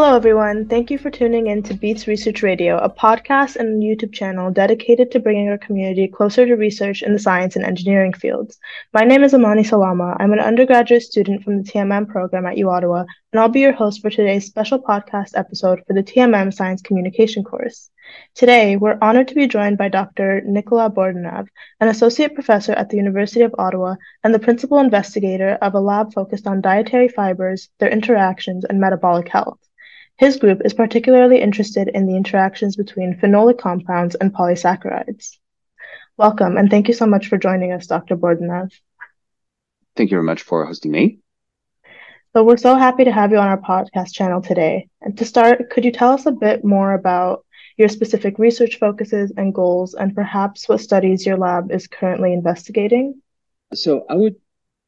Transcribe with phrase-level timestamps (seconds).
[0.00, 0.68] Hello, everyone.
[0.68, 5.10] Thank you for tuning in to Beats Research Radio, a podcast and YouTube channel dedicated
[5.10, 8.60] to bringing our community closer to research in the science and engineering fields.
[8.92, 10.16] My name is Amani Salama.
[10.20, 13.72] I'm an undergraduate student from the TMM program at U Ottawa, and I'll be your
[13.72, 17.90] host for today's special podcast episode for the TMM Science Communication course.
[18.36, 20.42] Today, we're honored to be joined by Dr.
[20.42, 21.48] Nicolas Bordenave,
[21.80, 26.14] an associate professor at the University of Ottawa and the principal investigator of a lab
[26.14, 29.58] focused on dietary fibers, their interactions, and metabolic health.
[30.18, 35.36] His group is particularly interested in the interactions between phenolic compounds and polysaccharides.
[36.16, 38.16] Welcome, and thank you so much for joining us, Dr.
[38.16, 38.72] Bordenave.
[39.94, 41.20] Thank you very much for hosting me.
[42.32, 44.88] So we're so happy to have you on our podcast channel today.
[45.00, 47.44] And to start, could you tell us a bit more about
[47.76, 53.22] your specific research focuses and goals, and perhaps what studies your lab is currently investigating?
[53.72, 54.34] So I would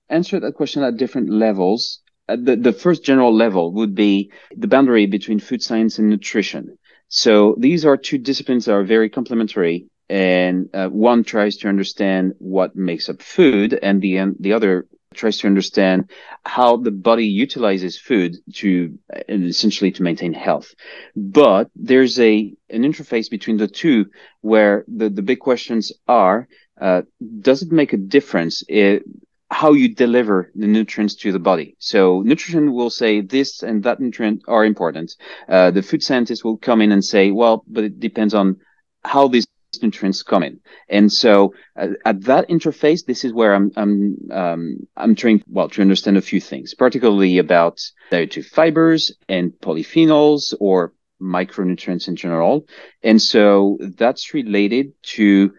[0.09, 2.00] answer that question at different levels.
[2.31, 6.78] Uh, the, the first general level would be the boundary between food science and nutrition.
[7.09, 12.34] So these are two disciplines that are very complementary and uh, one tries to understand
[12.39, 16.09] what makes up food and the the other tries to understand
[16.45, 20.75] how the body utilizes food to uh, essentially to maintain health
[21.17, 24.06] but there's a an interface between the two
[24.41, 26.47] where the the big questions are
[26.81, 27.03] uh,
[27.41, 29.03] does it make a difference it,
[29.51, 31.77] how you deliver the nutrients to the body.
[31.79, 35.17] So nutrition will say this and that nutrient are important.
[35.48, 38.61] Uh, the food scientist will come in and say, well, but it depends on
[39.05, 39.47] how these
[39.83, 40.61] nutrients come in.
[40.89, 45.69] And so uh, at that interface, this is where I'm, I'm, um, I'm trying, well,
[45.71, 52.67] to understand a few things, particularly about dietary fibers and polyphenols or micronutrients in general.
[53.03, 55.55] And so that's related to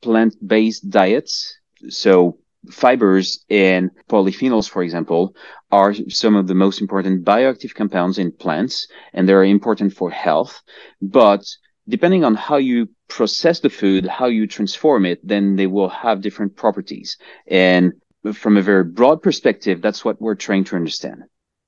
[0.00, 1.58] plant-based diets.
[1.88, 2.38] So
[2.70, 5.34] fibers and polyphenols, for example,
[5.70, 10.62] are some of the most important bioactive compounds in plants, and they're important for health.
[11.00, 11.44] But
[11.88, 16.20] depending on how you process the food, how you transform it, then they will have
[16.20, 17.16] different properties.
[17.46, 17.92] And
[18.32, 21.24] from a very broad perspective, that's what we're trying to understand.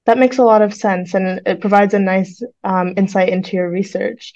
[0.06, 3.70] That makes a lot of sense, and it provides a nice um, insight into your
[3.70, 4.34] research.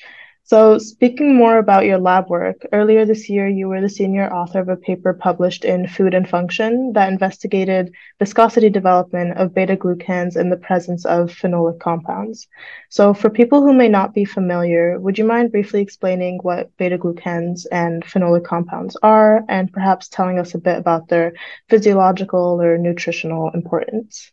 [0.49, 4.61] So, speaking more about your lab work, earlier this year you were the senior author
[4.61, 10.39] of a paper published in Food and Function that investigated viscosity development of beta glucans
[10.39, 12.49] in the presence of phenolic compounds.
[12.89, 16.97] So, for people who may not be familiar, would you mind briefly explaining what beta
[16.97, 21.35] glucans and phenolic compounds are, and perhaps telling us a bit about their
[21.69, 24.33] physiological or nutritional importance?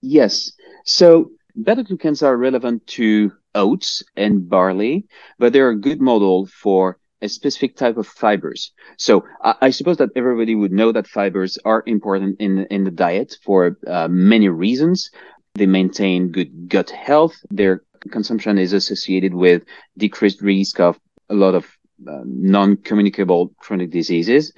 [0.00, 0.52] Yes.
[0.86, 1.32] So,
[1.62, 5.06] beta glucans are relevant to oats and barley,
[5.38, 8.72] but they're a good model for a specific type of fibers.
[8.96, 12.92] So I, I, suppose that everybody would know that fibers are important in in the
[12.92, 15.10] diet for uh, many reasons.
[15.54, 17.34] They maintain good gut health.
[17.50, 17.82] Their
[18.12, 19.64] consumption is associated with
[19.96, 21.64] decreased risk of a lot of
[22.06, 24.52] uh, non-communicable chronic diseases.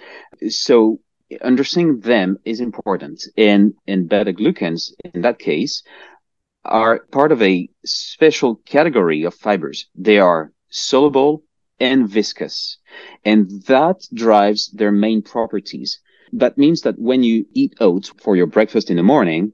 [0.51, 1.01] So
[1.43, 3.27] understanding them is important.
[3.39, 5.83] And and beta glucans in that case
[6.65, 9.87] are part of a special category of fibers.
[9.95, 11.45] They are soluble
[11.79, 12.79] and viscous,
[13.25, 16.01] and that drives their main properties.
[16.33, 19.53] That means that when you eat oats for your breakfast in the morning,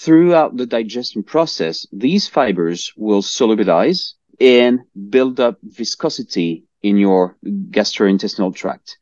[0.00, 4.80] throughout the digestion process, these fibers will solubilize and
[5.10, 7.36] build up viscosity in your
[7.70, 8.96] gastrointestinal tract.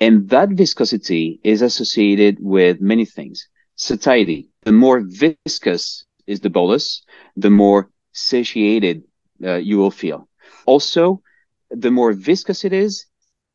[0.00, 3.48] And that viscosity is associated with many things.
[3.76, 4.48] Satiety.
[4.62, 7.02] The more viscous is the bolus,
[7.36, 9.02] the more satiated
[9.42, 10.28] uh, you will feel.
[10.66, 11.22] Also,
[11.70, 13.06] the more viscous it is,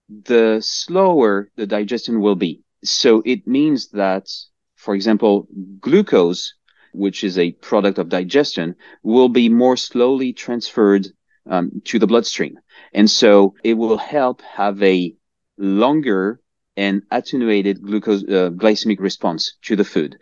[0.10, 2.62] the slower the digestion will be.
[2.84, 4.28] So it means that,
[4.76, 5.48] for example,
[5.80, 6.54] glucose,
[6.94, 11.08] which is a product of digestion, will be more slowly transferred
[11.50, 12.60] um, to the bloodstream.
[12.94, 15.14] And so it will help have a
[15.58, 16.40] longer
[16.76, 20.18] and attenuated glucose uh, glycemic response to the food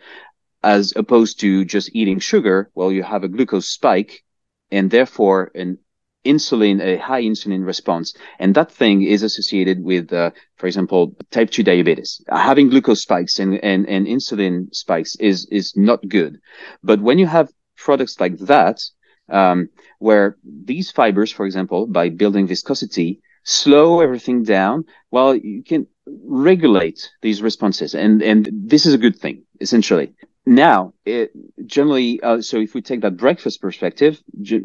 [0.62, 4.24] as opposed to just eating sugar, well, you have a glucose spike
[4.70, 5.78] and therefore an
[6.24, 8.14] insulin, a high insulin response.
[8.38, 12.20] And that thing is associated with, uh, for example, type 2 diabetes.
[12.28, 16.38] Having glucose spikes and, and, and insulin spikes is, is not good.
[16.82, 18.82] But when you have products like that,
[19.28, 19.68] um,
[19.98, 27.10] where these fibers, for example, by building viscosity, slow everything down, well, you can regulate
[27.22, 27.94] these responses.
[27.94, 30.14] And, and this is a good thing, essentially.
[30.48, 31.30] Now, it
[31.66, 34.18] generally, uh, so if we take that breakfast perspective,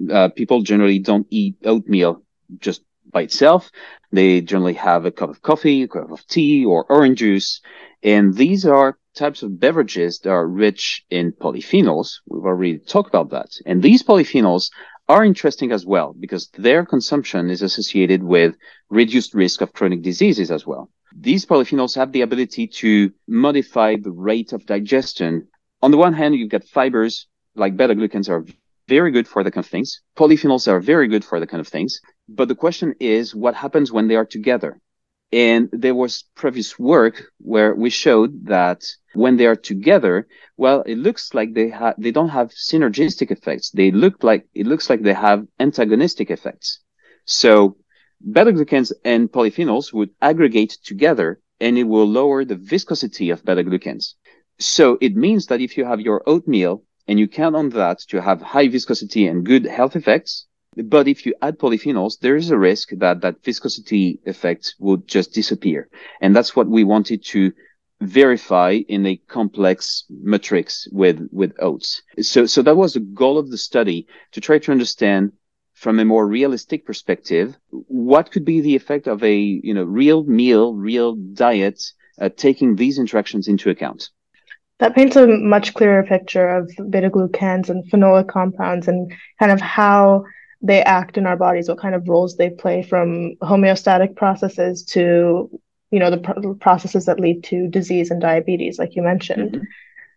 [0.10, 2.24] uh, people generally don't eat oatmeal
[2.58, 3.70] just by itself.
[4.10, 7.60] They generally have a cup of coffee, a cup of tea, or orange juice.
[8.02, 12.22] And these are types of beverages that are rich in polyphenols.
[12.28, 13.50] We've already talked about that.
[13.66, 14.70] And these polyphenols
[15.10, 18.56] are interesting as well because their consumption is associated with
[18.90, 20.90] reduced risk of chronic diseases as well.
[21.14, 25.50] These polyphenols have the ability to modify the rate of digestion.
[25.84, 28.46] On the one hand, you've got fibers like beta glucans are
[28.88, 30.00] very good for the kind of things.
[30.18, 32.00] Polyphenols are very good for the kind of things.
[32.30, 34.80] But the question is, what happens when they are together?
[35.34, 38.82] And there was previous work where we showed that
[39.14, 40.26] when they are together,
[40.56, 43.70] well, it looks like they have, they don't have synergistic effects.
[43.72, 46.80] They look like, it looks like they have antagonistic effects.
[47.26, 47.76] So
[48.22, 54.14] beta-glucans and polyphenols would aggregate together and it will lower the viscosity of beta-glucans.
[54.60, 58.22] So it means that if you have your oatmeal and you count on that to
[58.22, 60.46] have high viscosity and good health effects,
[60.76, 65.34] but if you add polyphenols, there is a risk that that viscosity effect would just
[65.34, 65.90] disappear.
[66.22, 67.52] And that's what we wanted to
[68.02, 72.02] verify in a complex matrix with, with oats.
[72.22, 75.34] So, so that was the goal of the study to try to understand
[75.74, 80.24] from a more realistic perspective, what could be the effect of a, you know, real
[80.24, 81.84] meal, real diet,
[82.22, 84.10] uh, taking these interactions into account?
[84.80, 89.62] That paints a much clearer picture of beta glucans and phenolic compounds and kind of
[89.62, 90.26] how
[90.62, 95.50] they act in our bodies, what kind of roles they play from homeostatic processes to,
[95.92, 99.52] you know, the pr- processes that lead to disease and diabetes, like you mentioned.
[99.52, 99.64] Mm-hmm.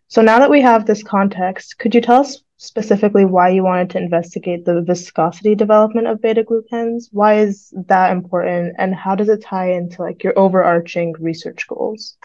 [0.07, 3.89] So now that we have this context, could you tell us specifically why you wanted
[3.91, 7.09] to investigate the viscosity development of beta glucans?
[7.11, 12.17] Why is that important, and how does it tie into like your overarching research goals?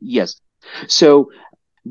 [0.00, 0.40] Yes.
[0.86, 1.30] So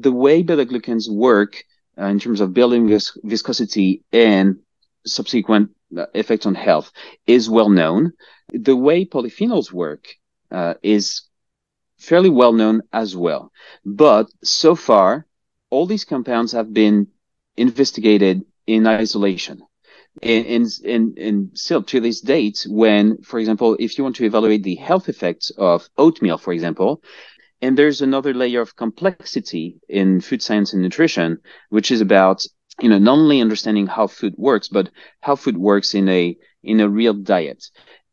[0.01, 1.63] the way beta glucans work
[1.99, 4.57] uh, in terms of building vis- viscosity and
[5.05, 6.91] subsequent uh, effects on health
[7.25, 8.13] is well known.
[8.51, 10.07] The way polyphenols work
[10.51, 11.23] uh, is
[11.97, 13.51] fairly well known as well.
[13.85, 15.25] But so far,
[15.69, 17.07] all these compounds have been
[17.55, 19.61] investigated in isolation.
[20.21, 24.63] And, and, and still to this date, when, for example, if you want to evaluate
[24.63, 27.01] the health effects of oatmeal, for example,
[27.61, 31.39] and there's another layer of complexity in food science and nutrition,
[31.69, 32.45] which is about
[32.79, 34.89] you know, not only understanding how food works, but
[35.21, 37.65] how food works in a, in a real diet.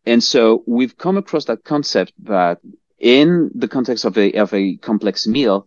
[0.07, 2.61] And so we've come across that concept that
[2.99, 5.67] in the context of a, of a complex meal,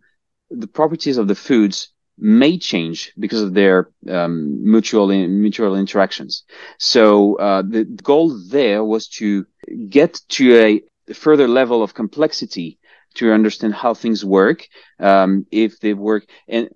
[0.50, 6.44] the properties of the foods may change because of their um, mutual mutual interactions.
[6.80, 9.46] So uh, the goal there was to
[9.90, 12.80] get to a further level of complexity
[13.18, 14.68] to understand how things work,
[15.00, 16.70] um, if they work, and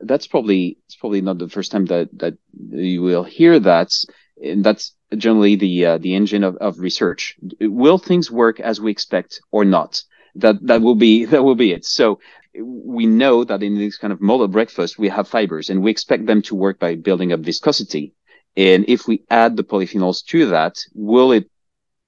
[0.00, 2.34] that's probably it's probably not the first time that that
[2.70, 3.90] you will hear that.
[4.42, 7.36] And that's generally the uh, the engine of, of research.
[7.60, 10.02] Will things work as we expect or not?
[10.36, 11.84] That that will be that will be it.
[11.84, 12.18] So
[12.62, 16.26] we know that in this kind of model breakfast we have fibers and we expect
[16.26, 18.12] them to work by building up viscosity.
[18.56, 21.48] And if we add the polyphenols to that will it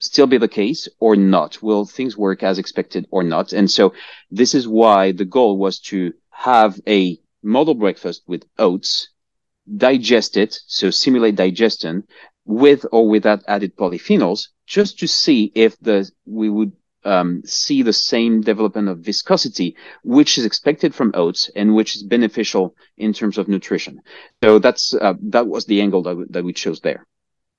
[0.02, 3.92] still be the case or not will things work as expected or not and so
[4.30, 9.08] this is why the goal was to have a model breakfast with oats,
[9.76, 12.04] digest it, so simulate digestion
[12.44, 16.72] with or without added polyphenols, just to see if the we would
[17.04, 22.02] um, see the same development of viscosity, which is expected from oats and which is
[22.02, 24.00] beneficial in terms of nutrition.
[24.42, 27.06] So that's uh, that was the angle that, w- that we chose there.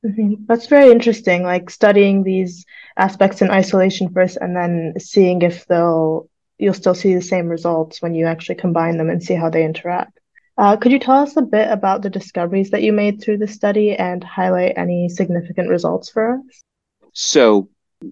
[0.05, 0.45] Mm-hmm.
[0.47, 1.43] That's very interesting.
[1.43, 2.65] Like studying these
[2.97, 8.01] aspects in isolation first, and then seeing if they'll you'll still see the same results
[8.01, 10.19] when you actually combine them and see how they interact.
[10.57, 13.47] Uh, could you tell us a bit about the discoveries that you made through the
[13.47, 16.63] study and highlight any significant results for us?
[17.13, 17.69] So,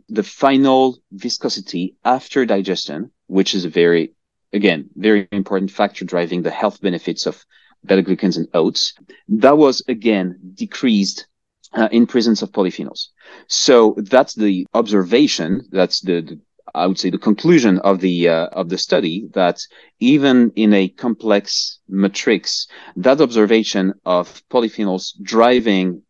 [0.10, 4.14] the final viscosity after digestion, which is a very,
[4.54, 7.46] again, very important factor driving the health benefits of
[7.86, 8.94] beta glucans and oats,
[9.28, 11.28] that was again decreased
[11.74, 13.08] uh, in presence of polyphenols.
[13.48, 15.68] So that's the observation.
[15.72, 16.40] That's the, the
[16.74, 19.60] I would say the conclusion of the uh, of the study that
[20.00, 26.04] even in a complex matrix, that observation of polyphenols driving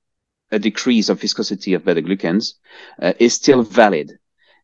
[0.51, 2.53] a decrease of viscosity of beta glucans
[3.01, 4.11] uh, is still valid.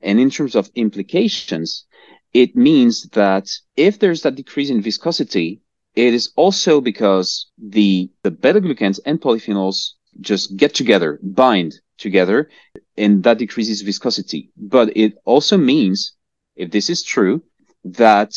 [0.02, 1.86] And in terms of implications,
[2.34, 5.62] it means that if there's that decrease in viscosity,
[5.96, 12.50] it is also because the the beta glucans and polyphenols just get together, bind together,
[12.98, 14.52] and that decreases viscosity.
[14.58, 16.14] But it also means,
[16.56, 17.44] if this is true,
[17.84, 18.34] that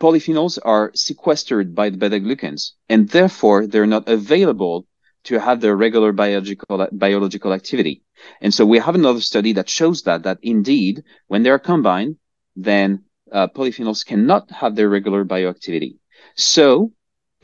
[0.00, 4.86] polyphenols are sequestered by the beta glucans, and therefore they're not available
[5.24, 8.02] to have their regular biological biological activity.
[8.40, 12.16] And so we have another study that shows that that indeed, when they are combined,
[12.54, 15.96] then uh, polyphenols cannot have their regular bioactivity.
[16.36, 16.92] So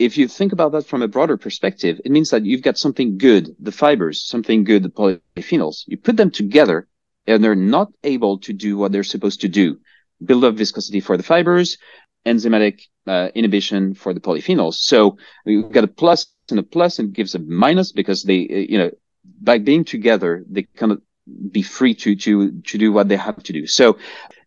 [0.03, 3.17] if you think about that from a broader perspective, it means that you've got something
[3.17, 5.83] good, the fibers, something good, the polyphenols.
[5.87, 6.87] You put them together
[7.25, 9.79] and they're not able to do what they're supposed to do.
[10.23, 11.77] Build up viscosity for the fibers,
[12.25, 14.75] enzymatic uh, inhibition for the polyphenols.
[14.75, 18.65] So you've got a plus and a plus and gives a minus because they, uh,
[18.71, 18.91] you know,
[19.41, 21.01] by being together, they kind of
[21.51, 23.67] be free to to to do what they have to do.
[23.67, 23.97] So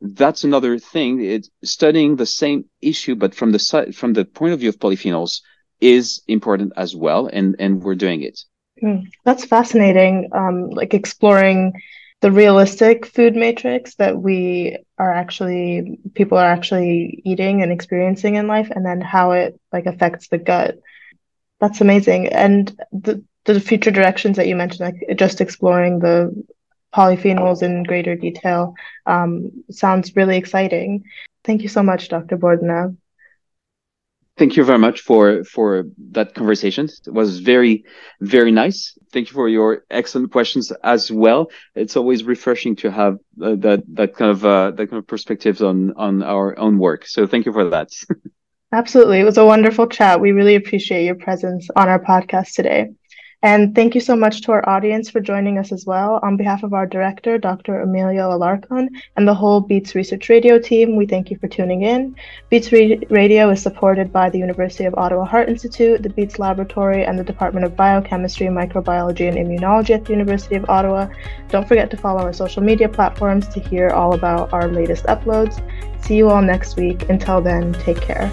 [0.00, 1.22] that's another thing.
[1.24, 4.78] It's studying the same issue, but from the side from the point of view of
[4.78, 5.40] polyphenols
[5.80, 8.40] is important as well, and and we're doing it.
[8.82, 10.28] Mm, that's fascinating.
[10.32, 11.72] Um, like exploring
[12.20, 18.46] the realistic food matrix that we are actually people are actually eating and experiencing in
[18.46, 20.78] life, and then how it like affects the gut.
[21.60, 22.28] That's amazing.
[22.28, 26.44] And the the future directions that you mentioned, like just exploring the
[26.94, 28.74] polyphenols in greater detail
[29.06, 31.04] um, sounds really exciting.
[31.44, 32.36] Thank you so much, Dr.
[32.36, 32.96] Bordenave.
[34.36, 36.88] Thank you very much for for that conversation.
[37.06, 37.84] It was very
[38.20, 38.98] very nice.
[39.10, 41.50] Thank you for your excellent questions as well.
[41.74, 45.62] It's always refreshing to have uh, that that kind of uh, that kind of perspectives
[45.62, 47.06] on on our own work.
[47.06, 47.88] So thank you for that.
[48.72, 50.20] Absolutely, it was a wonderful chat.
[50.20, 52.90] We really appreciate your presence on our podcast today.
[53.42, 56.18] And thank you so much to our audience for joining us as well.
[56.22, 57.80] On behalf of our director, Dr.
[57.82, 62.16] Emilio Alarcon, and the whole Beats Research Radio team, we thank you for tuning in.
[62.48, 67.18] Beats Radio is supported by the University of Ottawa Heart Institute, the Beats Laboratory, and
[67.18, 71.06] the Department of Biochemistry, Microbiology, and Immunology at the University of Ottawa.
[71.50, 75.62] Don't forget to follow our social media platforms to hear all about our latest uploads.
[76.02, 77.08] See you all next week.
[77.10, 78.32] Until then, take care.